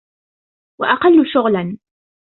وَأَقَلُّ 0.79 1.25
شُغْلًا 1.27 1.77